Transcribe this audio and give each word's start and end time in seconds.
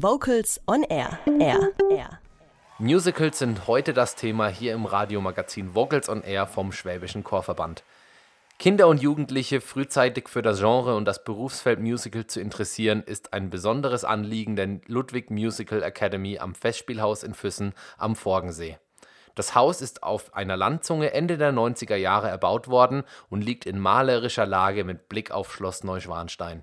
Vocals 0.00 0.60
on 0.68 0.84
Air. 0.84 1.18
Air. 1.40 1.72
Air. 1.90 2.20
Musicals 2.78 3.40
sind 3.40 3.66
heute 3.66 3.92
das 3.92 4.14
Thema 4.14 4.46
hier 4.46 4.72
im 4.74 4.86
Radiomagazin 4.86 5.74
Vocals 5.74 6.08
on 6.08 6.22
Air 6.22 6.46
vom 6.46 6.70
Schwäbischen 6.70 7.24
Chorverband. 7.24 7.82
Kinder 8.60 8.86
und 8.86 9.02
Jugendliche 9.02 9.60
frühzeitig 9.60 10.28
für 10.28 10.40
das 10.40 10.60
Genre 10.60 10.94
und 10.94 11.04
das 11.04 11.24
Berufsfeld 11.24 11.80
Musical 11.80 12.28
zu 12.28 12.40
interessieren, 12.40 13.02
ist 13.02 13.32
ein 13.32 13.50
besonderes 13.50 14.04
Anliegen 14.04 14.54
der 14.54 14.78
Ludwig 14.86 15.30
Musical 15.30 15.82
Academy 15.82 16.38
am 16.38 16.54
Festspielhaus 16.54 17.24
in 17.24 17.34
Füssen 17.34 17.74
am 17.96 18.14
Forgensee. 18.14 18.78
Das 19.34 19.56
Haus 19.56 19.80
ist 19.82 20.04
auf 20.04 20.32
einer 20.32 20.56
Landzunge 20.56 21.12
Ende 21.12 21.38
der 21.38 21.52
90er 21.52 21.96
Jahre 21.96 22.28
erbaut 22.28 22.68
worden 22.68 23.02
und 23.30 23.42
liegt 23.42 23.66
in 23.66 23.80
malerischer 23.80 24.46
Lage 24.46 24.84
mit 24.84 25.08
Blick 25.08 25.32
auf 25.32 25.52
Schloss 25.52 25.82
Neuschwanstein. 25.82 26.62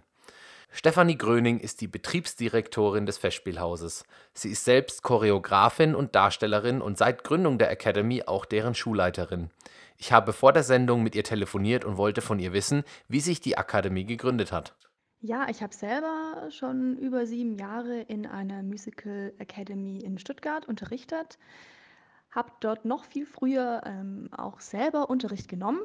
Stefanie 0.78 1.18
Gröning 1.18 1.58
ist 1.62 1.80
die 1.80 1.88
Betriebsdirektorin 1.88 3.06
des 3.06 3.18
Festspielhauses. 3.18 4.04
Sie 4.34 4.50
ist 4.50 4.66
selbst 4.66 5.04
Choreografin 5.04 5.96
und 5.96 6.16
Darstellerin 6.16 6.82
und 6.82 6.98
seit 6.98 7.24
Gründung 7.24 7.58
der 7.58 7.72
Academy 7.72 8.24
auch 8.24 8.44
deren 8.44 8.76
Schulleiterin. 8.76 9.52
Ich 9.96 10.12
habe 10.12 10.34
vor 10.34 10.52
der 10.52 10.64
Sendung 10.64 11.02
mit 11.02 11.16
ihr 11.16 11.24
telefoniert 11.24 11.86
und 11.86 11.96
wollte 11.96 12.22
von 12.22 12.40
ihr 12.40 12.52
wissen, 12.52 12.84
wie 13.08 13.22
sich 13.22 13.40
die 13.40 13.58
Akademie 13.58 14.04
gegründet 14.04 14.52
hat. 14.52 14.76
Ja, 15.22 15.48
ich 15.48 15.64
habe 15.64 15.74
selber 15.74 16.50
schon 16.52 16.98
über 16.98 17.26
sieben 17.26 17.56
Jahre 17.56 18.02
in 18.02 18.28
einer 18.28 18.62
Musical 18.62 19.32
Academy 19.38 20.00
in 20.00 20.18
Stuttgart 20.18 20.68
unterrichtet, 20.68 21.40
habe 22.32 22.52
dort 22.60 22.84
noch 22.84 23.06
viel 23.06 23.26
früher 23.26 23.82
ähm, 23.86 24.28
auch 24.36 24.60
selber 24.60 25.10
Unterricht 25.10 25.48
genommen, 25.48 25.80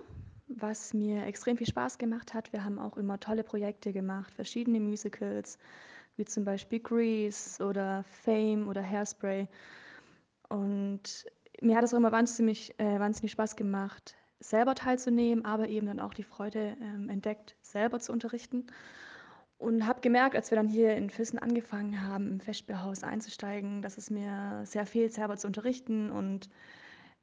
was 0.57 0.93
mir 0.95 1.25
extrem 1.27 1.57
viel 1.57 1.67
Spaß 1.67 1.99
gemacht 1.99 2.35
hat. 2.35 2.53
Wir 2.53 2.65
haben 2.65 2.79
auch 2.79 2.97
immer 2.97 3.19
tolle 3.21 3.45
Projekte 3.45 3.93
gemacht, 3.93 4.33
verschiedene 4.35 4.81
Musicals, 4.81 5.59
wie 6.17 6.25
zum 6.25 6.45
Beispiel 6.45 6.81
Grease 6.81 7.65
oder 7.65 8.05
Fame 8.05 8.69
oder 8.69 8.83
Hairspray. 8.83 9.49
Und 10.49 11.27
mir 11.61 11.77
hat 11.77 11.85
es 11.85 11.95
auch 11.95 11.99
immer 11.99 12.13
wahnsinnig, 12.13 12.74
äh, 12.79 12.99
wahnsinnig 12.99 13.33
Spaß 13.33 13.57
gemacht, 13.57 14.16
selber 14.41 14.74
teilzunehmen, 14.74 15.45
aber 15.45 15.69
eben 15.69 15.87
dann 15.87 16.01
auch 16.01 16.15
die 16.15 16.24
Freude 16.24 16.77
ähm, 16.80 17.09
entdeckt, 17.09 17.57
selber 17.63 18.01
zu 18.01 18.13
unterrichten. 18.13 18.67
Und 19.59 19.87
habe 19.87 20.01
gemerkt, 20.01 20.37
als 20.37 20.51
wir 20.51 20.57
dann 20.57 20.69
hier 20.69 20.96
in 20.96 21.11
Füssen 21.11 21.39
angefangen 21.39 22.02
haben, 22.02 22.29
im 22.29 22.41
Festspielhaus 22.41 23.05
einzusteigen, 23.05 23.83
dass 23.83 23.99
es 23.99 24.09
mir 24.09 24.63
sehr 24.65 24.87
fehlt, 24.87 25.13
selber 25.13 25.37
zu 25.37 25.46
unterrichten 25.46 26.11
und 26.11 26.49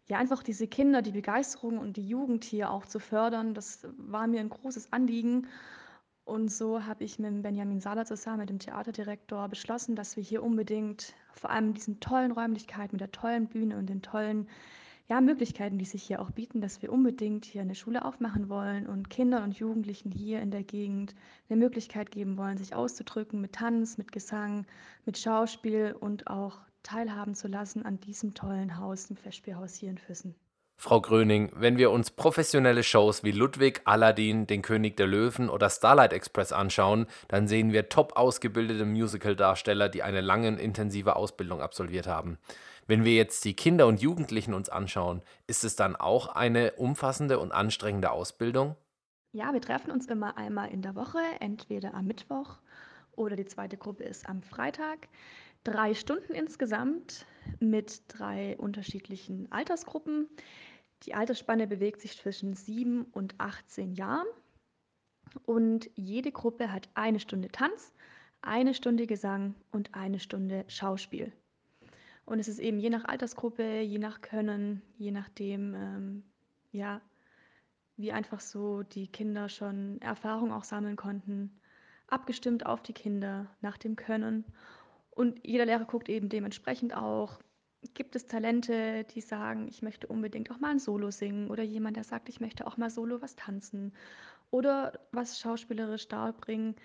ja, 0.08 0.18
einfach 0.18 0.42
diese 0.42 0.68
Kinder, 0.68 1.02
die 1.02 1.12
Begeisterung 1.12 1.78
und 1.78 1.98
die 1.98 2.08
Jugend 2.08 2.44
hier 2.44 2.72
auch 2.72 2.86
zu 2.86 3.00
fördern, 3.00 3.54
das 3.54 3.88
war 3.98 4.28
mir 4.28 4.40
ein 4.40 4.50
großes 4.50 4.94
Anliegen. 4.94 5.48
Und 6.24 6.52
so 6.52 6.86
habe 6.86 7.04
ich 7.04 7.20
mit 7.20 7.42
Benjamin 7.42 7.80
Sala 7.80 8.06
zusammen, 8.06 8.40
mit 8.40 8.50
dem 8.50 8.60
Theaterdirektor, 8.60 9.48
beschlossen, 9.48 9.96
dass 9.96 10.16
wir 10.16 10.24
hier 10.24 10.44
unbedingt, 10.44 11.14
vor 11.34 11.50
allem 11.50 11.74
diesen 11.74 12.00
tollen 12.00 12.32
Räumlichkeiten, 12.32 12.96
mit 12.96 13.02
der 13.02 13.12
tollen 13.12 13.48
Bühne 13.48 13.78
und 13.78 13.90
den 13.90 14.02
tollen 14.02 14.48
ja, 15.10 15.22
Möglichkeiten, 15.22 15.78
die 15.78 15.86
sich 15.86 16.04
hier 16.04 16.22
auch 16.22 16.32
bieten, 16.32 16.60
dass 16.60 16.82
wir 16.82 16.92
unbedingt 16.92 17.46
hier 17.46 17.62
eine 17.62 17.76
Schule 17.76 18.04
aufmachen 18.04 18.50
wollen 18.50 18.88
und 18.88 19.10
Kindern 19.10 19.44
und 19.44 19.58
Jugendlichen 19.58 20.12
hier 20.12 20.42
in 20.42 20.52
der 20.52 20.64
Gegend 20.64 21.16
eine 21.50 21.58
Möglichkeit 21.58 22.12
geben 22.12 22.38
wollen, 22.38 22.58
sich 22.58 22.76
auszudrücken 22.76 23.40
mit 23.40 23.54
Tanz, 23.54 23.98
mit 23.98 24.12
Gesang, 24.12 24.66
mit 25.06 25.18
Schauspiel 25.18 25.96
und 25.98 26.28
auch 26.28 26.60
teilhaben 26.88 27.36
zu 27.36 27.48
lassen 27.48 27.86
an 27.86 28.00
diesem 28.00 28.34
tollen 28.34 28.78
Haus, 28.78 29.08
dem 29.08 29.18
Festspielhaus 29.18 29.76
hier 29.76 29.90
in 29.90 29.98
Füssen. 29.98 30.36
Frau 30.80 31.02
Gröning, 31.02 31.52
wenn 31.56 31.78
wir 31.78 31.90
uns 31.90 32.12
professionelle 32.12 32.84
Shows 32.84 33.24
wie 33.24 33.32
Ludwig, 33.32 33.82
Aladdin, 33.86 34.46
Den 34.46 34.62
König 34.62 34.96
der 34.96 35.08
Löwen 35.08 35.50
oder 35.50 35.72
Starlight 35.72 36.14
Express 36.14 36.52
anschauen, 36.52 37.08
dann 37.28 37.48
sehen 37.48 37.74
wir 37.74 37.90
top 37.90 38.16
ausgebildete 38.16 38.86
Musical-Darsteller, 38.86 39.90
die 39.90 40.04
eine 40.04 40.22
lange, 40.22 40.50
intensive 40.50 41.16
Ausbildung 41.16 41.62
absolviert 41.62 42.06
haben. 42.06 42.38
Wenn 42.86 43.04
wir 43.04 43.16
jetzt 43.16 43.44
die 43.44 43.56
Kinder 43.56 43.88
und 43.88 44.02
Jugendlichen 44.02 44.54
uns 44.54 44.70
anschauen, 44.70 45.24
ist 45.48 45.64
es 45.64 45.76
dann 45.76 45.96
auch 45.96 46.28
eine 46.28 46.74
umfassende 46.74 47.40
und 47.40 47.52
anstrengende 47.52 48.12
Ausbildung? 48.12 48.76
Ja, 49.34 49.52
wir 49.52 49.62
treffen 49.62 49.92
uns 49.92 50.06
immer 50.06 50.38
einmal 50.38 50.70
in 50.70 50.84
der 50.84 50.96
Woche, 50.96 51.20
entweder 51.40 51.96
am 51.96 52.06
Mittwoch 52.06 52.60
oder 53.18 53.36
die 53.36 53.46
zweite 53.46 53.78
Gruppe 53.78 54.04
ist 54.04 54.30
am 54.30 54.44
Freitag. 54.44 55.10
Drei 55.68 55.94
Stunden 55.96 56.34
insgesamt 56.34 57.26
mit 57.60 58.04
drei 58.08 58.56
unterschiedlichen 58.58 59.52
Altersgruppen. 59.52 60.30
Die 61.04 61.14
Altersspanne 61.14 61.68
bewegt 61.68 62.00
sich 62.00 62.18
zwischen 62.18 62.54
7 62.54 63.04
und 63.12 63.36
18 63.38 63.92
Jahren 63.92 64.28
und 65.44 65.90
jede 65.96 66.32
Gruppe 66.32 66.72
hat 66.72 66.88
eine 66.94 67.20
Stunde 67.20 67.50
Tanz, 67.50 67.94
eine 68.42 68.74
Stunde 68.74 69.08
Gesang 69.08 69.56
und 69.74 69.94
eine 69.94 70.22
Stunde 70.22 70.64
Schauspiel. 70.70 71.34
Und 72.24 72.40
es 72.40 72.48
ist 72.48 72.60
eben 72.60 72.80
je 72.80 72.90
nach 72.90 73.04
Altersgruppe, 73.04 73.82
je 73.82 74.00
nach 74.00 74.22
Können, 74.22 74.82
je 74.98 75.12
nachdem, 75.12 75.76
ähm, 75.76 76.24
ja, 76.72 77.02
wie 77.98 78.14
einfach 78.14 78.40
so 78.40 78.84
die 78.84 79.08
Kinder 79.10 79.50
schon 79.50 80.00
Erfahrung 80.00 80.54
auch 80.54 80.64
sammeln 80.64 80.96
konnten, 80.96 81.60
abgestimmt 82.08 82.66
auf 82.66 82.82
die 82.82 82.94
Kinder 82.94 83.54
nach 83.60 83.78
dem 83.78 83.98
Können. 83.98 84.46
Und 85.18 85.40
jeder 85.44 85.66
Lehrer 85.66 85.86
guckt 85.86 86.10
eben 86.10 86.30
dementsprechend 86.30 86.96
auch, 86.96 87.40
gibt 87.96 88.16
es 88.16 88.28
Talente, 88.28 89.04
die 89.16 89.22
sagen, 89.22 89.68
ich 89.68 89.82
möchte 89.82 90.06
unbedingt 90.06 90.52
auch 90.52 90.60
mal 90.60 90.70
ein 90.70 90.80
Solo 90.80 91.10
singen 91.10 91.50
oder 91.50 91.64
jemand, 91.64 91.98
der 91.98 92.04
sagt, 92.04 92.30
ich 92.30 92.40
möchte 92.40 92.68
auch 92.68 92.78
mal 92.78 92.92
solo 92.92 93.20
was 93.20 93.36
tanzen 93.36 93.94
oder 94.52 94.94
was 95.12 95.40
schauspielerisch 95.40 96.08
darbringen, 96.08 96.76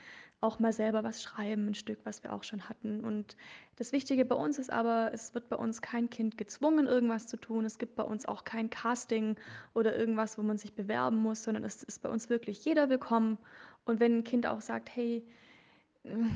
auch 0.41 0.59
mal 0.61 0.73
selber 0.73 1.05
was 1.05 1.23
schreiben, 1.23 1.67
ein 1.67 1.75
Stück, 1.75 1.99
was 2.05 2.25
wir 2.25 2.33
auch 2.33 2.43
schon 2.43 2.71
hatten. 2.71 3.05
Und 3.05 3.37
das 3.77 3.93
Wichtige 3.93 4.25
bei 4.25 4.35
uns 4.35 4.59
ist 4.59 4.73
aber, 4.73 5.11
es 5.13 5.35
wird 5.35 5.51
bei 5.51 5.57
uns 5.57 5.83
kein 5.83 6.09
Kind 6.09 6.39
gezwungen, 6.39 6.87
irgendwas 6.87 7.27
zu 7.27 7.37
tun. 7.37 7.67
Es 7.67 7.77
gibt 7.77 7.97
bei 7.97 8.03
uns 8.03 8.25
auch 8.25 8.45
kein 8.45 8.71
Casting 8.71 9.37
oder 9.75 9.95
irgendwas, 9.95 10.39
wo 10.39 10.43
man 10.43 10.57
sich 10.57 10.73
bewerben 10.73 11.19
muss, 11.19 11.45
sondern 11.45 11.65
es 11.65 11.83
ist 11.83 12.01
bei 12.01 12.09
uns 12.09 12.31
wirklich 12.31 12.65
jeder 12.65 12.89
willkommen. 12.89 13.37
Und 13.85 14.01
wenn 14.01 14.21
ein 14.21 14.25
Kind 14.25 14.47
auch 14.47 14.63
sagt, 14.63 14.89
hey, 14.97 15.23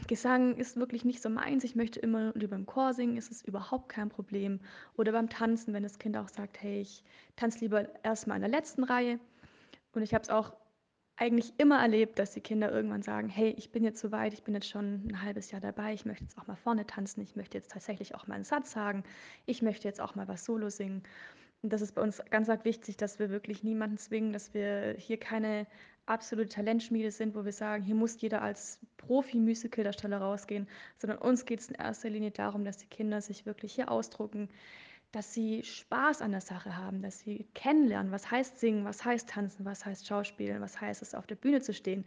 Gesang 0.06 0.56
ist 0.56 0.76
wirklich 0.76 1.04
nicht 1.04 1.20
so 1.20 1.28
meins, 1.28 1.64
ich 1.64 1.74
möchte 1.74 1.98
immer 1.98 2.32
lieber 2.34 2.54
im 2.54 2.66
Chor 2.66 2.94
singen, 2.94 3.16
ist 3.16 3.32
es 3.32 3.42
überhaupt 3.42 3.88
kein 3.88 4.08
Problem. 4.08 4.60
Oder 4.96 5.10
beim 5.10 5.28
Tanzen, 5.28 5.74
wenn 5.74 5.82
das 5.82 5.98
Kind 5.98 6.16
auch 6.16 6.28
sagt, 6.28 6.62
hey, 6.62 6.80
ich 6.80 7.02
tanze 7.34 7.60
lieber 7.60 7.88
erstmal 8.04 8.36
in 8.36 8.42
der 8.42 8.50
letzten 8.50 8.84
Reihe. 8.84 9.18
Und 9.92 10.02
ich 10.02 10.14
habe 10.14 10.22
es 10.22 10.30
auch 10.30 10.54
eigentlich 11.16 11.54
immer 11.58 11.80
erlebt, 11.80 12.18
dass 12.18 12.32
die 12.32 12.40
Kinder 12.40 12.70
irgendwann 12.70 13.02
sagen, 13.02 13.28
hey, 13.28 13.54
ich 13.56 13.72
bin 13.72 13.82
jetzt 13.82 14.00
so 14.00 14.12
weit, 14.12 14.34
ich 14.34 14.44
bin 14.44 14.54
jetzt 14.54 14.68
schon 14.68 15.08
ein 15.08 15.22
halbes 15.22 15.50
Jahr 15.50 15.62
dabei, 15.62 15.94
ich 15.94 16.04
möchte 16.04 16.24
jetzt 16.24 16.38
auch 16.38 16.46
mal 16.46 16.56
vorne 16.56 16.86
tanzen, 16.86 17.22
ich 17.22 17.34
möchte 17.36 17.56
jetzt 17.56 17.70
tatsächlich 17.72 18.14
auch 18.14 18.26
mal 18.26 18.34
einen 18.34 18.44
Satz 18.44 18.70
sagen, 18.70 19.02
ich 19.46 19.62
möchte 19.62 19.88
jetzt 19.88 20.00
auch 20.00 20.14
mal 20.14 20.28
was 20.28 20.44
Solo 20.44 20.68
singen. 20.68 21.02
Das 21.68 21.80
ist 21.80 21.94
bei 21.94 22.02
uns 22.02 22.22
ganz, 22.30 22.48
ganz 22.48 22.64
wichtig, 22.64 22.96
dass 22.96 23.18
wir 23.18 23.30
wirklich 23.30 23.62
niemanden 23.62 23.98
zwingen, 23.98 24.32
dass 24.32 24.54
wir 24.54 24.94
hier 24.98 25.18
keine 25.18 25.66
absolute 26.06 26.48
Talentschmiede 26.50 27.10
sind, 27.10 27.34
wo 27.34 27.44
wir 27.44 27.52
sagen, 27.52 27.82
hier 27.82 27.94
muss 27.94 28.20
jeder 28.20 28.42
als 28.42 28.78
Profi-Musical-Darsteller 28.98 30.18
rausgehen, 30.18 30.68
sondern 30.98 31.18
uns 31.18 31.44
geht 31.44 31.60
es 31.60 31.68
in 31.68 31.74
erster 31.74 32.08
Linie 32.10 32.30
darum, 32.30 32.64
dass 32.64 32.76
die 32.76 32.86
Kinder 32.86 33.20
sich 33.20 33.44
wirklich 33.44 33.74
hier 33.74 33.90
ausdrucken, 33.90 34.48
dass 35.12 35.32
sie 35.32 35.62
Spaß 35.62 36.20
an 36.22 36.32
der 36.32 36.40
Sache 36.40 36.76
haben, 36.76 37.02
dass 37.02 37.20
sie 37.20 37.46
kennenlernen, 37.54 38.12
was 38.12 38.30
heißt 38.30 38.58
singen, 38.58 38.84
was 38.84 39.04
heißt 39.04 39.28
tanzen, 39.28 39.64
was 39.64 39.84
heißt 39.84 40.06
schauspielen, 40.06 40.60
was 40.60 40.80
heißt 40.80 41.02
es 41.02 41.14
auf 41.14 41.26
der 41.26 41.36
Bühne 41.36 41.60
zu 41.60 41.72
stehen, 41.72 42.04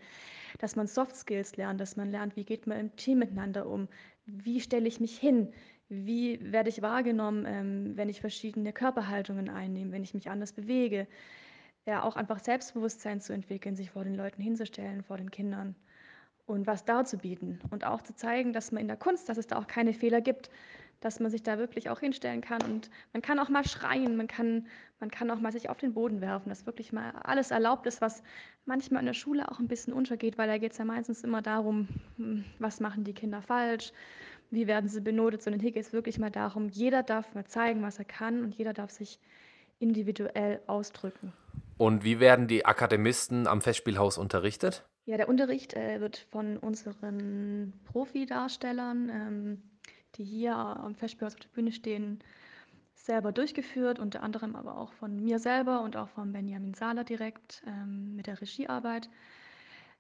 dass 0.60 0.76
man 0.76 0.88
Soft 0.88 1.16
Skills 1.16 1.58
lernt, 1.58 1.82
dass 1.82 1.96
man 1.96 2.12
lernt, 2.12 2.36
wie 2.36 2.44
geht 2.44 2.68
man 2.68 2.80
im 2.80 2.96
Team 2.96 3.20
miteinander 3.20 3.68
um, 3.68 3.88
wie 4.26 4.62
stelle 4.62 4.88
ich 4.88 5.00
mich 5.00 5.18
hin, 5.18 5.52
wie 5.90 6.40
werde 6.52 6.70
ich 6.70 6.82
wahrgenommen, 6.82 7.46
ähm, 7.48 7.98
wenn 7.98 8.10
ich 8.10 8.22
verschiedene 8.22 8.72
Körperhaltungen 8.72 9.50
einnehme, 9.50 9.92
wenn 9.92 10.04
ich 10.04 10.14
mich 10.14 10.30
anders 10.30 10.54
bewege, 10.54 11.08
ja 11.86 12.04
auch 12.04 12.16
einfach 12.16 12.40
Selbstbewusstsein 12.40 13.22
zu 13.22 13.34
entwickeln, 13.34 13.76
sich 13.76 13.92
vor 13.92 14.04
den 14.04 14.16
Leuten 14.16 14.42
hinzustellen, 14.42 15.04
vor 15.04 15.18
den 15.18 15.32
Kindern 15.32 15.76
und 16.46 16.68
was 16.68 16.86
darzubieten 16.86 17.60
und 17.70 17.86
auch 17.86 18.02
zu 18.02 18.16
zeigen, 18.16 18.54
dass 18.54 18.72
man 18.72 18.82
in 18.82 18.88
der 18.88 18.98
Kunst, 18.98 19.30
dass 19.30 19.38
es 19.38 19.48
da 19.48 19.58
auch 19.58 19.68
keine 19.68 19.94
Fehler 19.94 20.22
gibt, 20.22 20.50
dass 21.00 21.20
man 21.20 21.32
sich 21.32 21.44
da 21.44 21.58
wirklich 21.58 21.90
auch 21.90 22.00
hinstellen 22.00 22.42
kann 22.42 22.62
und 22.64 22.90
man 23.14 23.22
kann 23.22 23.40
auch 23.40 23.50
mal 23.50 23.66
schreien, 23.66 24.18
man 24.18 24.28
kann, 24.28 24.68
man 25.00 25.10
kann 25.10 25.32
auch 25.32 25.40
mal 25.40 25.52
sich 25.52 25.70
auf 25.70 25.78
den 25.78 25.94
Boden 25.94 26.22
werfen, 26.22 26.50
dass 26.50 26.66
wirklich 26.66 26.92
mal 26.92 27.12
alles 27.24 27.52
erlaubt 27.52 27.88
ist, 27.88 28.02
was 28.02 28.22
manchmal 28.66 29.02
in 29.02 29.06
der 29.06 29.14
Schule 29.14 29.50
auch 29.50 29.60
ein 29.60 29.68
bisschen 29.68 29.94
untergeht, 29.94 30.38
weil 30.38 30.48
da 30.48 30.58
geht 30.58 30.74
es 30.74 30.78
ja 30.78 30.86
meistens 30.86 31.24
immer 31.24 31.42
darum, 31.42 31.88
hm, 32.18 32.44
was 32.60 32.80
machen 32.80 33.06
die 33.06 33.14
Kinder 33.14 33.42
falsch, 33.42 33.94
wie 34.52 34.68
werden 34.68 34.90
sie 34.90 35.02
benotet, 35.02 35.42
sondern 35.42 35.62
hier 35.62 35.72
geht 35.72 35.86
es 35.86 35.94
wirklich 35.94 36.20
mal 36.20 36.32
darum, 36.32 36.70
jeder 36.70 37.04
darf 37.04 37.34
mal 37.34 37.46
zeigen, 37.46 37.82
was 37.82 38.00
er 38.00 38.06
kann 38.06 38.44
und 38.44 38.56
jeder 38.56 38.74
darf 38.74 38.92
sich 38.92 39.20
individuell 39.80 40.62
ausdrücken. 40.68 41.34
Und 41.78 42.04
wie 42.04 42.20
werden 42.20 42.48
die 42.48 42.66
Akademisten 42.66 43.48
am 43.48 43.62
Festspielhaus 43.62 44.18
unterrichtet? 44.18 44.86
Ja, 45.06 45.18
der 45.18 45.30
Unterricht 45.30 45.74
äh, 45.74 46.02
wird 46.02 46.18
von 46.30 46.58
unseren 46.58 47.74
Profidarstellern, 47.86 49.10
ähm, 49.10 49.64
die 50.16 50.24
hier 50.24 50.56
am 50.56 50.96
Festspielhaus 50.96 51.36
auf 51.36 51.40
der 51.40 51.50
Bühne 51.50 51.72
stehen, 51.72 52.20
selber 52.94 53.32
durchgeführt, 53.32 53.98
unter 53.98 54.22
anderem 54.22 54.56
aber 54.56 54.78
auch 54.78 54.92
von 54.94 55.16
mir 55.16 55.40
selber 55.40 55.82
und 55.82 55.96
auch 55.96 56.10
von 56.10 56.32
Benjamin 56.34 56.74
Sahler 56.74 57.04
direkt 57.04 57.64
ähm, 57.66 58.16
mit 58.16 58.28
der 58.28 58.40
Regiearbeit. 58.42 59.10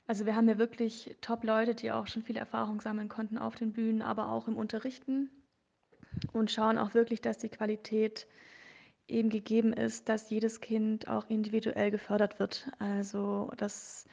Also 0.10 0.26
wir 0.26 0.36
haben 0.36 0.50
ja 0.50 0.58
wirklich 0.58 1.16
Top-Leute, 1.22 1.76
die 1.76 1.92
auch 1.92 2.08
schon 2.08 2.24
viel 2.24 2.36
Erfahrung 2.36 2.82
sammeln 2.82 3.10
konnten 3.10 3.38
auf 3.38 3.56
den 3.56 3.74
Bühnen, 3.74 4.02
aber 4.02 4.32
auch 4.32 4.48
im 4.48 4.58
Unterrichten 4.58 5.30
und 6.34 6.50
schauen 6.50 6.80
auch 6.80 6.96
wirklich, 6.96 7.22
dass 7.22 7.38
die 7.38 7.50
Qualität 7.50 8.26
eben 9.08 9.30
gegeben 9.30 9.72
ist, 9.72 10.10
dass 10.10 10.32
jedes 10.32 10.62
Kind 10.62 11.08
auch 11.08 11.30
individuell 11.30 11.92
gefördert 11.92 12.40
wird. 12.40 12.72
Also 12.80 13.52
dass 13.58 14.08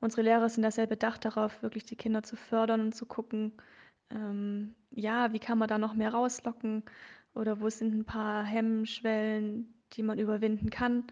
unsere 0.00 0.20
Lehrer 0.20 0.50
sind 0.50 0.64
da 0.64 0.70
sehr 0.70 0.86
bedacht 0.86 1.24
darauf, 1.24 1.62
wirklich 1.62 1.86
die 1.86 1.96
Kinder 1.96 2.22
zu 2.22 2.36
fördern 2.36 2.82
und 2.82 2.94
zu 2.94 3.06
gucken, 3.06 3.54
ähm, 4.10 4.74
ja, 4.90 5.32
wie 5.32 5.38
kann 5.38 5.56
man 5.56 5.68
da 5.68 5.78
noch 5.78 5.94
mehr 5.94 6.12
rauslocken 6.12 6.82
oder 7.34 7.58
wo 7.62 7.70
sind 7.70 7.94
ein 7.94 8.04
paar 8.04 8.44
Hemmschwellen, 8.44 9.72
die 9.94 10.02
man 10.02 10.18
überwinden 10.18 10.68
kann. 10.68 11.04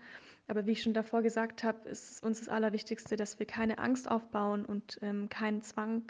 Aber 0.48 0.66
wie 0.66 0.72
ich 0.72 0.82
schon 0.82 0.94
davor 0.94 1.22
gesagt 1.22 1.64
habe, 1.64 1.88
ist 1.88 2.22
uns 2.22 2.38
das 2.40 2.48
Allerwichtigste, 2.48 3.16
dass 3.16 3.38
wir 3.38 3.46
keine 3.46 3.78
Angst 3.78 4.08
aufbauen 4.08 4.64
und 4.64 4.98
ähm, 5.02 5.28
keinen 5.28 5.62
Zwang, 5.62 6.02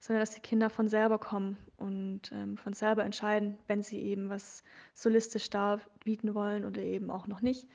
sondern 0.00 0.22
dass 0.22 0.34
die 0.34 0.40
Kinder 0.40 0.70
von 0.70 0.88
selber 0.88 1.18
kommen 1.18 1.56
und 1.76 2.32
ähm, 2.32 2.56
von 2.56 2.72
selber 2.72 3.04
entscheiden, 3.04 3.58
wenn 3.68 3.82
sie 3.82 4.00
eben 4.00 4.28
was 4.28 4.64
solistisch 4.94 5.50
da 5.50 5.80
bieten 6.04 6.34
wollen 6.34 6.64
oder 6.64 6.82
eben 6.82 7.10
auch 7.10 7.26
noch 7.26 7.40
nicht. 7.40 7.66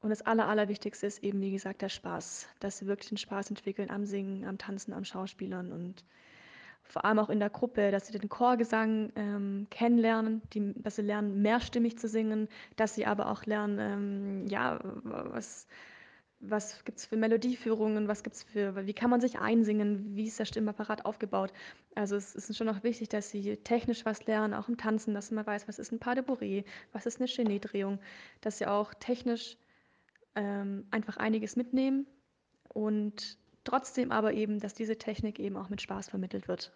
Und 0.00 0.10
das 0.10 0.22
Aller, 0.22 0.48
Allerwichtigste 0.48 1.06
ist 1.06 1.22
eben, 1.22 1.40
wie 1.40 1.52
gesagt, 1.52 1.80
der 1.80 1.88
Spaß, 1.88 2.46
dass 2.60 2.78
sie 2.78 2.86
wirklich 2.86 3.08
den 3.08 3.16
Spaß 3.16 3.48
entwickeln 3.50 3.90
am 3.90 4.04
Singen, 4.04 4.44
am 4.44 4.58
Tanzen, 4.58 4.92
am 4.92 5.04
Schauspielern 5.04 5.72
und 5.72 6.04
vor 6.84 7.04
allem 7.04 7.18
auch 7.18 7.30
in 7.30 7.40
der 7.40 7.50
Gruppe, 7.50 7.90
dass 7.90 8.06
sie 8.06 8.18
den 8.18 8.28
Chorgesang 8.28 9.10
ähm, 9.16 9.66
kennenlernen, 9.70 10.42
die, 10.52 10.74
dass 10.76 10.96
sie 10.96 11.02
lernen, 11.02 11.42
mehrstimmig 11.42 11.98
zu 11.98 12.08
singen, 12.08 12.48
dass 12.76 12.94
sie 12.94 13.06
aber 13.06 13.30
auch 13.30 13.46
lernen, 13.46 13.78
ähm, 13.78 14.46
ja, 14.46 14.78
was, 15.02 15.66
was 16.40 16.84
gibt 16.84 16.98
es 16.98 17.06
für 17.06 17.16
Melodieführungen, 17.16 18.06
was 18.06 18.22
gibt 18.22 18.36
für, 18.36 18.86
wie 18.86 18.92
kann 18.92 19.10
man 19.10 19.20
sich 19.20 19.38
einsingen, 19.38 20.14
wie 20.14 20.26
ist 20.26 20.38
der 20.38 20.44
Stimmapparat 20.44 21.06
aufgebaut. 21.06 21.52
Also 21.94 22.16
es 22.16 22.34
ist 22.34 22.56
schon 22.56 22.68
auch 22.68 22.82
wichtig, 22.82 23.08
dass 23.08 23.30
sie 23.30 23.56
technisch 23.56 24.04
was 24.04 24.26
lernen, 24.26 24.54
auch 24.54 24.68
im 24.68 24.76
Tanzen, 24.76 25.14
dass 25.14 25.30
man 25.30 25.46
weiß, 25.46 25.66
was 25.68 25.78
ist 25.78 25.90
ein 25.90 25.98
Pas 25.98 26.14
de 26.14 26.24
Bourrée, 26.24 26.64
was 26.92 27.06
ist 27.06 27.18
eine 27.18 27.28
Genie-Drehung, 27.28 27.98
dass 28.40 28.58
sie 28.58 28.66
auch 28.66 28.92
technisch 28.94 29.56
ähm, 30.34 30.86
einfach 30.90 31.16
einiges 31.16 31.56
mitnehmen 31.56 32.06
und 32.68 33.38
trotzdem 33.64 34.12
aber 34.12 34.32
eben, 34.32 34.60
dass 34.60 34.74
diese 34.74 34.96
Technik 34.96 35.38
eben 35.38 35.56
auch 35.56 35.68
mit 35.68 35.82
Spaß 35.82 36.08
vermittelt 36.08 36.48
wird. 36.48 36.72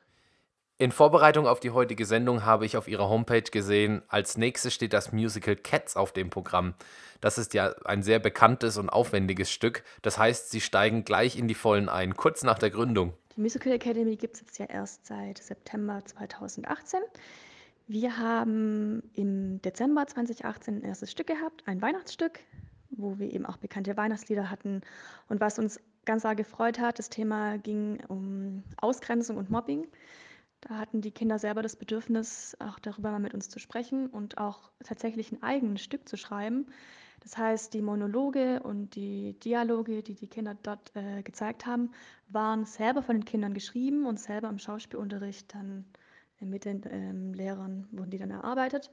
In 0.80 0.92
Vorbereitung 0.92 1.48
auf 1.48 1.58
die 1.58 1.72
heutige 1.72 2.06
Sendung 2.06 2.44
habe 2.44 2.64
ich 2.64 2.76
auf 2.76 2.86
ihrer 2.86 3.08
Homepage 3.08 3.42
gesehen, 3.42 4.02
als 4.06 4.38
nächstes 4.38 4.72
steht 4.72 4.92
das 4.92 5.12
Musical 5.12 5.56
Cats 5.56 5.96
auf 5.96 6.12
dem 6.12 6.30
Programm. 6.30 6.74
Das 7.20 7.36
ist 7.36 7.52
ja 7.52 7.74
ein 7.84 8.04
sehr 8.04 8.20
bekanntes 8.20 8.76
und 8.76 8.88
aufwendiges 8.88 9.50
Stück. 9.50 9.82
Das 10.02 10.18
heißt, 10.18 10.52
sie 10.52 10.60
steigen 10.60 11.04
gleich 11.04 11.36
in 11.36 11.48
die 11.48 11.56
Vollen 11.56 11.88
ein, 11.88 12.14
kurz 12.14 12.44
nach 12.44 12.60
der 12.60 12.70
Gründung. 12.70 13.12
Die 13.34 13.40
Musical 13.40 13.72
Academy 13.72 14.14
gibt 14.14 14.34
es 14.34 14.40
jetzt 14.40 14.58
ja 14.58 14.66
erst 14.66 15.04
seit 15.04 15.38
September 15.38 16.00
2018. 16.04 17.00
Wir 17.88 18.16
haben 18.16 19.02
im 19.14 19.60
Dezember 19.62 20.06
2018 20.06 20.76
ein 20.76 20.82
erstes 20.84 21.10
Stück 21.10 21.26
gehabt, 21.26 21.62
ein 21.66 21.82
Weihnachtsstück, 21.82 22.38
wo 22.90 23.18
wir 23.18 23.32
eben 23.32 23.46
auch 23.46 23.56
bekannte 23.56 23.96
Weihnachtslieder 23.96 24.50
hatten. 24.50 24.82
Und 25.28 25.40
was 25.40 25.58
uns 25.58 25.80
ganz 26.04 26.24
arg 26.24 26.38
gefreut 26.38 26.78
hat, 26.78 26.98
das 26.98 27.10
Thema 27.10 27.58
ging 27.58 28.02
um 28.08 28.62
Ausgrenzung 28.78 29.36
und 29.36 29.50
Mobbing. 29.50 29.86
Da 30.60 30.76
hatten 30.76 31.00
die 31.00 31.12
Kinder 31.12 31.38
selber 31.38 31.62
das 31.62 31.76
Bedürfnis, 31.76 32.56
auch 32.58 32.78
darüber 32.78 33.10
mal 33.10 33.20
mit 33.20 33.34
uns 33.34 33.48
zu 33.48 33.58
sprechen 33.58 34.08
und 34.08 34.38
auch 34.38 34.70
tatsächlich 34.82 35.30
ein 35.30 35.42
eigenes 35.42 35.82
Stück 35.82 36.08
zu 36.08 36.16
schreiben. 36.16 36.66
Das 37.20 37.36
heißt, 37.36 37.74
die 37.74 37.82
Monologe 37.82 38.60
und 38.62 38.94
die 38.94 39.38
Dialoge, 39.40 40.02
die 40.02 40.14
die 40.14 40.28
Kinder 40.28 40.56
dort 40.62 40.94
äh, 40.94 41.22
gezeigt 41.22 41.66
haben, 41.66 41.90
waren 42.28 42.64
selber 42.64 43.02
von 43.02 43.16
den 43.16 43.24
Kindern 43.24 43.54
geschrieben 43.54 44.06
und 44.06 44.18
selber 44.20 44.48
im 44.48 44.58
Schauspielunterricht 44.58 45.54
dann 45.54 45.84
mit 46.40 46.64
den 46.64 46.82
ähm, 46.90 47.34
Lehrern 47.34 47.88
wurden 47.90 48.10
die 48.10 48.18
dann 48.18 48.30
erarbeitet. 48.30 48.90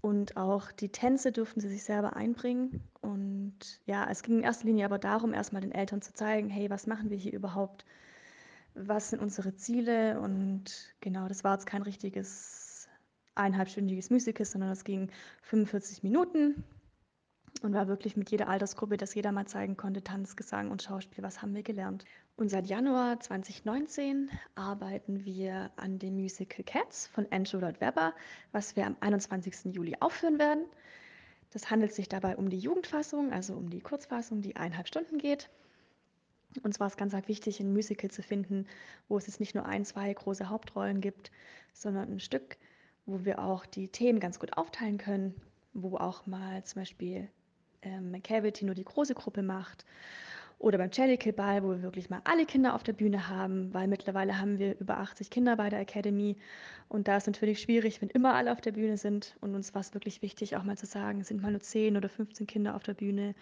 Und 0.00 0.36
auch 0.36 0.72
die 0.72 0.90
Tänze 0.90 1.32
durften 1.32 1.60
sie 1.60 1.68
sich 1.68 1.84
selber 1.84 2.16
einbringen. 2.16 2.82
Und 3.00 3.58
ja, 3.86 4.08
es 4.10 4.22
ging 4.22 4.38
in 4.38 4.44
erster 4.44 4.66
Linie 4.66 4.84
aber 4.84 4.98
darum, 4.98 5.32
erstmal 5.32 5.62
den 5.62 5.72
Eltern 5.72 6.02
zu 6.02 6.12
zeigen, 6.12 6.48
hey, 6.48 6.70
was 6.70 6.86
machen 6.86 7.10
wir 7.10 7.16
hier 7.16 7.32
überhaupt? 7.32 7.84
was 8.76 9.10
sind 9.10 9.20
unsere 9.20 9.54
Ziele 9.56 10.20
und 10.20 10.94
genau, 11.00 11.28
das 11.28 11.44
war 11.44 11.54
jetzt 11.54 11.66
kein 11.66 11.82
richtiges 11.82 12.88
eineinhalbstündiges 13.34 14.10
Musical, 14.10 14.44
sondern 14.46 14.70
es 14.70 14.84
ging 14.84 15.10
45 15.42 16.02
Minuten 16.02 16.62
und 17.60 17.74
war 17.74 17.88
wirklich 17.88 18.16
mit 18.16 18.30
jeder 18.30 18.48
Altersgruppe, 18.48 18.96
dass 18.96 19.14
jeder 19.14 19.32
mal 19.32 19.46
zeigen 19.46 19.76
konnte, 19.76 20.02
Tanz, 20.02 20.36
Gesang 20.36 20.70
und 20.70 20.82
Schauspiel, 20.82 21.22
was 21.24 21.42
haben 21.42 21.54
wir 21.54 21.62
gelernt. 21.62 22.04
Und 22.36 22.50
seit 22.50 22.66
Januar 22.66 23.20
2019 23.20 24.30
arbeiten 24.54 25.24
wir 25.24 25.70
an 25.76 25.98
dem 25.98 26.16
Musical 26.16 26.64
Cats 26.64 27.06
von 27.06 27.26
Andrew 27.30 27.58
Lloyd 27.58 27.80
Webber, 27.80 28.14
was 28.52 28.76
wir 28.76 28.86
am 28.86 28.96
21. 29.00 29.74
Juli 29.74 29.96
aufführen 30.00 30.38
werden. 30.38 30.66
Das 31.50 31.70
handelt 31.70 31.94
sich 31.94 32.08
dabei 32.08 32.36
um 32.36 32.50
die 32.50 32.58
Jugendfassung, 32.58 33.32
also 33.32 33.54
um 33.54 33.70
die 33.70 33.80
Kurzfassung, 33.80 34.42
die 34.42 34.56
eineinhalb 34.56 34.88
Stunden 34.88 35.18
geht. 35.18 35.48
Uns 36.62 36.80
war 36.80 36.86
es 36.86 36.96
ganz 36.96 37.14
arg 37.14 37.28
wichtig, 37.28 37.60
ein 37.60 37.72
Musical 37.72 38.10
zu 38.10 38.22
finden, 38.22 38.66
wo 39.08 39.18
es 39.18 39.26
jetzt 39.26 39.40
nicht 39.40 39.54
nur 39.54 39.66
ein, 39.66 39.84
zwei 39.84 40.12
große 40.12 40.48
Hauptrollen 40.48 41.00
gibt, 41.00 41.30
sondern 41.72 42.10
ein 42.10 42.20
Stück, 42.20 42.56
wo 43.04 43.24
wir 43.24 43.38
auch 43.38 43.66
die 43.66 43.88
Themen 43.88 44.20
ganz 44.20 44.38
gut 44.38 44.56
aufteilen 44.56 44.98
können, 44.98 45.34
wo 45.72 45.96
auch 45.96 46.26
mal 46.26 46.64
zum 46.64 46.82
Beispiel 46.82 47.28
ähm, 47.86 48.10
McCavity 48.10 48.64
nur 48.64 48.74
die 48.74 48.84
große 48.84 49.14
Gruppe 49.14 49.42
macht 49.42 49.84
oder 50.58 50.78
beim 50.78 50.90
Jellicle 50.90 51.34
Ball, 51.34 51.62
wo 51.62 51.70
wir 51.70 51.82
wirklich 51.82 52.08
mal 52.08 52.22
alle 52.24 52.46
Kinder 52.46 52.74
auf 52.74 52.82
der 52.82 52.94
Bühne 52.94 53.28
haben, 53.28 53.74
weil 53.74 53.88
mittlerweile 53.88 54.38
haben 54.38 54.58
wir 54.58 54.78
über 54.80 54.98
80 54.98 55.28
Kinder 55.28 55.56
bei 55.56 55.68
der 55.68 55.80
Academy. 55.80 56.36
Und 56.88 57.08
da 57.08 57.18
ist 57.18 57.26
natürlich 57.26 57.60
schwierig, 57.60 58.00
wenn 58.00 58.08
immer 58.08 58.34
alle 58.34 58.52
auf 58.52 58.62
der 58.62 58.72
Bühne 58.72 58.96
sind. 58.96 59.36
Und 59.42 59.54
uns 59.54 59.74
war 59.74 59.82
es 59.82 59.92
wirklich 59.92 60.22
wichtig, 60.22 60.56
auch 60.56 60.62
mal 60.62 60.78
zu 60.78 60.86
sagen, 60.86 61.22
sind 61.24 61.42
mal 61.42 61.50
nur 61.50 61.60
10 61.60 61.96
oder 61.96 62.08
15 62.08 62.46
Kinder 62.46 62.74
auf 62.74 62.82
der 62.84 62.94
Bühne. 62.94 63.34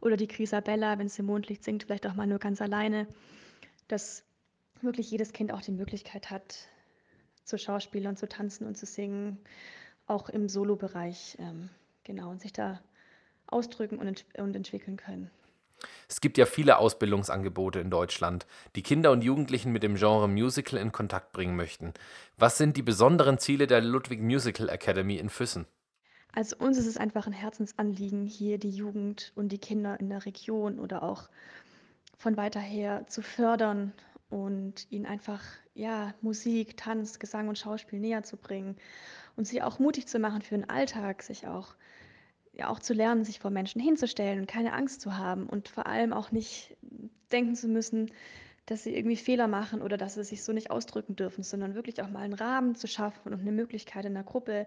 Oder 0.00 0.16
die 0.16 0.26
Grisabella, 0.26 0.98
wenn 0.98 1.08
sie 1.08 1.22
Mondlicht 1.22 1.64
singt, 1.64 1.82
vielleicht 1.84 2.06
auch 2.06 2.14
mal 2.14 2.26
nur 2.26 2.38
ganz 2.38 2.62
alleine. 2.62 3.08
Dass 3.88 4.24
wirklich 4.80 5.10
jedes 5.10 5.34
Kind 5.34 5.52
auch 5.52 5.60
die 5.60 5.72
Möglichkeit 5.72 6.30
hat, 6.30 6.68
zu 7.44 7.58
Schauspielern, 7.58 8.16
zu 8.16 8.26
tanzen 8.26 8.66
und 8.66 8.78
zu 8.78 8.86
singen, 8.86 9.38
auch 10.06 10.30
im 10.30 10.48
Solo-Bereich, 10.48 11.36
ähm, 11.38 11.68
genau, 12.04 12.30
und 12.30 12.40
sich 12.40 12.54
da 12.54 12.80
ausdrücken 13.46 13.98
und, 13.98 14.06
ent 14.06 14.24
und 14.38 14.54
entwickeln 14.54 14.96
können. 14.96 15.30
Es 16.08 16.20
gibt 16.20 16.38
ja 16.38 16.46
viele 16.46 16.78
Ausbildungsangebote 16.78 17.80
in 17.80 17.90
Deutschland, 17.90 18.46
die 18.74 18.82
Kinder 18.82 19.10
und 19.10 19.22
Jugendlichen 19.22 19.72
mit 19.72 19.82
dem 19.82 19.96
Genre 19.96 20.28
Musical 20.28 20.78
in 20.78 20.92
Kontakt 20.92 21.32
bringen 21.32 21.56
möchten. 21.56 21.92
Was 22.38 22.58
sind 22.58 22.76
die 22.76 22.82
besonderen 22.82 23.38
Ziele 23.38 23.66
der 23.66 23.80
Ludwig 23.80 24.20
Musical 24.20 24.68
Academy 24.68 25.16
in 25.16 25.28
Füssen? 25.28 25.66
Also 26.32 26.56
uns 26.56 26.78
ist 26.78 26.86
es 26.86 26.96
einfach 26.96 27.26
ein 27.26 27.32
Herzensanliegen, 27.32 28.26
hier 28.26 28.58
die 28.58 28.70
Jugend 28.70 29.32
und 29.36 29.50
die 29.50 29.58
Kinder 29.58 29.98
in 30.00 30.08
der 30.08 30.26
Region 30.26 30.80
oder 30.80 31.02
auch 31.02 31.28
von 32.18 32.36
weiter 32.36 32.60
her 32.60 33.06
zu 33.08 33.22
fördern 33.22 33.92
und 34.30 34.90
ihnen 34.90 35.06
einfach 35.06 35.40
ja, 35.74 36.14
Musik, 36.22 36.76
Tanz, 36.76 37.18
Gesang 37.18 37.48
und 37.48 37.58
Schauspiel 37.58 38.00
näher 38.00 38.24
zu 38.24 38.36
bringen 38.36 38.76
und 39.36 39.46
sie 39.46 39.62
auch 39.62 39.78
mutig 39.78 40.08
zu 40.08 40.18
machen 40.18 40.42
für 40.42 40.56
den 40.56 40.68
Alltag, 40.68 41.22
sich 41.22 41.46
auch 41.46 41.74
ja 42.56 42.68
auch 42.68 42.78
zu 42.78 42.94
lernen, 42.94 43.24
sich 43.24 43.40
vor 43.40 43.50
Menschen 43.50 43.80
hinzustellen 43.80 44.40
und 44.40 44.46
keine 44.46 44.72
Angst 44.72 45.00
zu 45.00 45.16
haben 45.16 45.46
und 45.46 45.68
vor 45.68 45.86
allem 45.86 46.12
auch 46.12 46.30
nicht 46.32 46.76
denken 47.32 47.54
zu 47.54 47.68
müssen, 47.68 48.10
dass 48.66 48.84
sie 48.84 48.96
irgendwie 48.96 49.16
Fehler 49.16 49.48
machen 49.48 49.82
oder 49.82 49.96
dass 49.96 50.14
sie 50.14 50.24
sich 50.24 50.42
so 50.42 50.52
nicht 50.52 50.70
ausdrücken 50.70 51.16
dürfen, 51.16 51.42
sondern 51.42 51.74
wirklich 51.74 52.00
auch 52.02 52.08
mal 52.08 52.20
einen 52.20 52.34
Rahmen 52.34 52.74
zu 52.74 52.86
schaffen 52.86 53.32
und 53.32 53.40
eine 53.40 53.52
Möglichkeit 53.52 54.04
in 54.04 54.14
der 54.14 54.22
Gruppe 54.22 54.66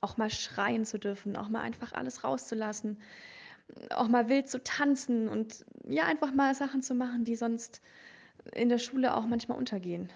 auch 0.00 0.16
mal 0.16 0.30
schreien 0.30 0.84
zu 0.84 0.98
dürfen, 0.98 1.36
auch 1.36 1.48
mal 1.48 1.60
einfach 1.60 1.92
alles 1.92 2.24
rauszulassen, 2.24 2.98
auch 3.90 4.08
mal 4.08 4.28
wild 4.28 4.48
zu 4.48 4.62
tanzen 4.62 5.28
und 5.28 5.64
ja, 5.88 6.04
einfach 6.04 6.32
mal 6.32 6.54
Sachen 6.54 6.82
zu 6.82 6.94
machen, 6.94 7.24
die 7.24 7.36
sonst 7.36 7.80
in 8.52 8.68
der 8.68 8.78
Schule 8.78 9.14
auch 9.16 9.26
manchmal 9.26 9.58
untergehen. 9.58 10.10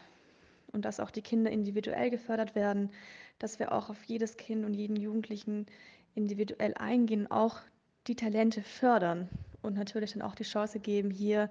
Und 0.73 0.85
dass 0.85 1.01
auch 1.01 1.11
die 1.11 1.23
Kinder 1.23 1.51
individuell 1.51 2.11
gefördert 2.11 2.55
werden, 2.55 2.91
dass 3.39 3.59
wir 3.59 3.73
auch 3.73 3.89
auf 3.89 4.05
jedes 4.05 4.37
Kind 4.37 4.67
und 4.67 4.75
jeden 4.75 4.97
Jugendlichen 4.97 5.67
individuell 6.19 6.75
eingehen, 6.75 7.31
auch 7.31 7.61
die 8.07 8.17
Talente 8.17 8.63
fördern 8.63 9.29
und 9.63 9.75
natürlich 9.75 10.13
dann 10.13 10.23
auch 10.23 10.35
die 10.35 10.45
Chance 10.45 10.81
geben, 10.81 11.11
hier 11.11 11.51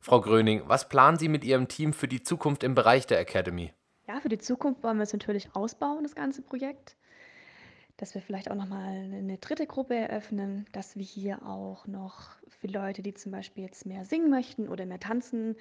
Frau 0.00 0.20
Gröning, 0.20 0.62
was 0.66 0.88
planen 0.88 1.18
Sie 1.18 1.28
mit 1.28 1.44
Ihrem 1.44 1.68
Team 1.68 1.92
für 1.92 2.08
die 2.08 2.22
Zukunft 2.22 2.62
im 2.62 2.74
Bereich 2.74 3.06
der 3.06 3.20
Academy? 3.20 3.74
Ja, 4.08 4.18
für 4.20 4.30
die 4.30 4.38
Zukunft 4.38 4.82
wollen 4.82 4.96
wir 4.96 5.02
es 5.02 5.12
natürlich 5.12 5.54
ausbauen, 5.54 6.04
das 6.04 6.14
ganze 6.14 6.40
Projekt 6.40 6.96
dass 8.00 8.14
wir 8.14 8.22
vielleicht 8.22 8.50
auch 8.50 8.56
nochmal 8.56 8.94
eine 8.94 9.36
dritte 9.36 9.66
Gruppe 9.66 9.94
eröffnen, 9.94 10.64
dass 10.72 10.96
wir 10.96 11.04
hier 11.04 11.44
auch 11.44 11.86
noch 11.86 12.30
für 12.48 12.66
Leute, 12.66 13.02
die 13.02 13.12
zum 13.12 13.30
Beispiel 13.30 13.64
jetzt 13.64 13.84
mehr 13.84 14.06
singen 14.06 14.30
möchten 14.30 14.68
oder 14.68 14.86
mehr 14.86 15.00
tanzen, 15.00 15.54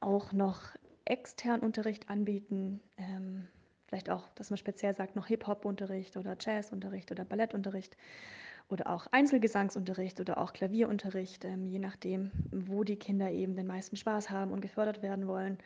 auch 0.00 0.32
noch 0.32 0.62
externen 1.04 1.60
Unterricht 1.60 2.08
anbieten. 2.08 2.80
Ähm, 2.96 3.46
vielleicht 3.86 4.08
auch, 4.08 4.26
dass 4.36 4.48
man 4.48 4.56
speziell 4.56 4.96
sagt, 4.96 5.16
noch 5.16 5.26
Hip-Hop-Unterricht 5.26 6.16
oder 6.16 6.34
Jazz-Unterricht 6.40 7.12
oder 7.12 7.26
Ballettunterricht 7.26 7.94
oder 8.70 8.88
auch 8.88 9.06
Einzelgesangsunterricht 9.08 10.18
oder 10.18 10.38
auch 10.38 10.54
Klavierunterricht, 10.54 11.44
ähm, 11.44 11.66
je 11.66 11.78
nachdem, 11.78 12.30
wo 12.52 12.84
die 12.84 12.96
Kinder 12.96 13.30
eben 13.30 13.54
den 13.54 13.66
meisten 13.66 13.96
Spaß 13.96 14.30
haben 14.30 14.50
und 14.50 14.62
gefördert 14.62 15.02
werden 15.02 15.26
wollen. 15.26 15.58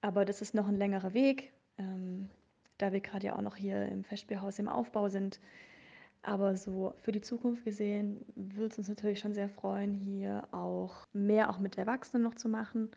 Aber 0.00 0.24
das 0.24 0.42
ist 0.42 0.54
noch 0.54 0.68
ein 0.68 0.76
längerer 0.76 1.12
Weg. 1.12 1.52
Ähm, 1.76 2.30
da 2.82 2.92
wir 2.92 3.00
gerade 3.00 3.26
ja 3.28 3.36
auch 3.36 3.42
noch 3.42 3.56
hier 3.56 3.86
im 3.86 4.02
Festspielhaus 4.04 4.58
im 4.58 4.68
Aufbau 4.68 5.08
sind. 5.08 5.38
Aber 6.22 6.56
so 6.56 6.94
für 7.02 7.12
die 7.12 7.20
Zukunft 7.20 7.64
gesehen 7.64 8.24
würde 8.34 8.72
es 8.72 8.78
uns 8.78 8.88
natürlich 8.88 9.20
schon 9.20 9.34
sehr 9.34 9.48
freuen, 9.48 9.94
hier 9.94 10.48
auch 10.52 11.06
mehr 11.12 11.50
auch 11.50 11.58
mit 11.58 11.78
Erwachsenen 11.78 12.22
noch 12.22 12.34
zu 12.34 12.48
machen 12.48 12.90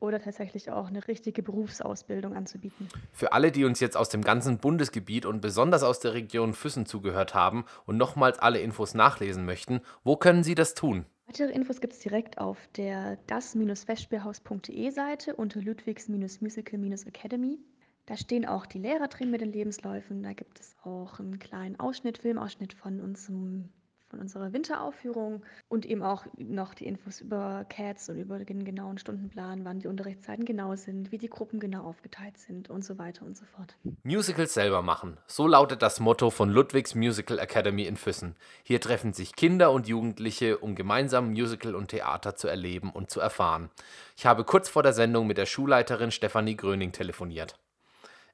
oder 0.00 0.20
tatsächlich 0.20 0.70
auch 0.70 0.88
eine 0.88 1.06
richtige 1.08 1.42
Berufsausbildung 1.42 2.34
anzubieten. 2.34 2.88
Für 3.12 3.32
alle, 3.32 3.52
die 3.52 3.64
uns 3.64 3.80
jetzt 3.80 3.96
aus 3.96 4.08
dem 4.08 4.22
ganzen 4.22 4.58
Bundesgebiet 4.58 5.24
und 5.26 5.40
besonders 5.40 5.82
aus 5.82 6.00
der 6.00 6.12
Region 6.14 6.54
Füssen 6.54 6.86
zugehört 6.86 7.34
haben 7.34 7.64
und 7.86 7.96
nochmals 7.96 8.38
alle 8.38 8.60
Infos 8.60 8.94
nachlesen 8.94 9.46
möchten, 9.46 9.80
wo 10.04 10.16
können 10.16 10.42
sie 10.42 10.54
das 10.54 10.74
tun? 10.74 11.06
Weitere 11.26 11.52
Infos 11.52 11.80
gibt 11.80 11.92
es 11.94 12.00
direkt 12.00 12.38
auf 12.38 12.58
der 12.76 13.16
das-festspielhaus.de 13.28 14.90
Seite 14.90 15.36
unter 15.36 15.62
Ludwigs-Musical-Academy. 15.62 17.58
Da 18.06 18.16
stehen 18.16 18.46
auch 18.46 18.66
die 18.66 18.78
Lehrer 18.78 19.08
drin 19.08 19.30
mit 19.30 19.40
den 19.40 19.52
Lebensläufen. 19.52 20.22
Da 20.22 20.32
gibt 20.32 20.60
es 20.60 20.76
auch 20.82 21.20
einen 21.20 21.38
kleinen 21.38 21.78
Ausschnitt, 21.78 22.18
Filmausschnitt 22.18 22.72
von 22.72 23.00
unserem 23.00 23.70
von 24.12 24.20
unserer 24.20 24.52
Winteraufführung 24.52 25.42
und 25.70 25.86
eben 25.86 26.02
auch 26.02 26.26
noch 26.36 26.74
die 26.74 26.84
Infos 26.84 27.22
über 27.22 27.64
Cats 27.70 28.10
und 28.10 28.18
über 28.18 28.38
den 28.40 28.62
genauen 28.62 28.98
Stundenplan, 28.98 29.64
wann 29.64 29.78
die 29.78 29.88
Unterrichtszeiten 29.88 30.44
genau 30.44 30.76
sind, 30.76 31.12
wie 31.12 31.16
die 31.16 31.30
Gruppen 31.30 31.60
genau 31.60 31.84
aufgeteilt 31.84 32.36
sind 32.36 32.68
und 32.68 32.84
so 32.84 32.98
weiter 32.98 33.24
und 33.24 33.38
so 33.38 33.46
fort. 33.46 33.74
Musicals 34.02 34.52
selber 34.52 34.82
machen. 34.82 35.16
So 35.26 35.46
lautet 35.46 35.80
das 35.80 35.98
Motto 35.98 36.28
von 36.28 36.50
Ludwigs 36.50 36.94
Musical 36.94 37.38
Academy 37.38 37.84
in 37.86 37.96
Füssen. 37.96 38.36
Hier 38.64 38.82
treffen 38.82 39.14
sich 39.14 39.34
Kinder 39.34 39.72
und 39.72 39.88
Jugendliche, 39.88 40.58
um 40.58 40.74
gemeinsam 40.74 41.30
Musical 41.30 41.74
und 41.74 41.88
Theater 41.88 42.36
zu 42.36 42.48
erleben 42.48 42.90
und 42.90 43.10
zu 43.10 43.18
erfahren. 43.18 43.70
Ich 44.14 44.26
habe 44.26 44.44
kurz 44.44 44.68
vor 44.68 44.82
der 44.82 44.92
Sendung 44.92 45.26
mit 45.26 45.38
der 45.38 45.46
Schulleiterin 45.46 46.10
Stefanie 46.10 46.56
Gröning 46.56 46.92
telefoniert. 46.92 47.58